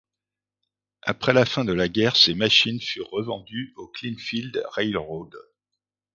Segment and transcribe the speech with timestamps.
[1.03, 5.35] Après la fin de la guerre ces machines furent revendues au Clinchfield Railroad.